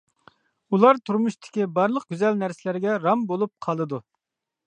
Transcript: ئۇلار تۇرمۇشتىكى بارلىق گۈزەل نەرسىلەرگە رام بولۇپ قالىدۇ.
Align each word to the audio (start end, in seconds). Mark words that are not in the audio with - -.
ئۇلار 0.75 0.99
تۇرمۇشتىكى 1.09 1.67
بارلىق 1.75 2.07
گۈزەل 2.15 2.41
نەرسىلەرگە 2.45 2.97
رام 3.05 3.27
بولۇپ 3.33 3.53
قالىدۇ. 3.67 4.01